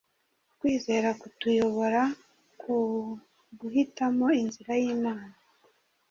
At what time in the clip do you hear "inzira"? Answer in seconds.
4.41-4.71